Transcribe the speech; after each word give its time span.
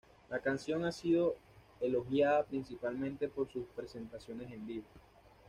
La 0.29 0.39
canción 0.39 0.83
ha 0.85 0.91
sido 0.91 1.35
elogiada 1.79 2.43
principalmente 2.45 3.27
por 3.27 3.51
sus 3.51 3.67
presentaciones 3.75 4.51
en 4.51 4.65
vivo. 4.65 4.87